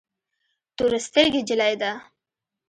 [0.75, 1.91] تور سترګي جلی ده